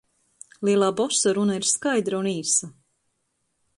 [0.69, 2.71] Lielā bosa runa ir skaidra un īsa.